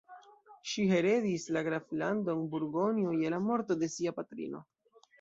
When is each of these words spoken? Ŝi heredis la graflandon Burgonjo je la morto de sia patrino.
Ŝi 0.71 0.85
heredis 0.91 1.45
la 1.57 1.63
graflandon 1.69 2.43
Burgonjo 2.57 3.15
je 3.23 3.35
la 3.37 3.45
morto 3.53 3.81
de 3.85 3.95
sia 3.99 4.19
patrino. 4.23 4.69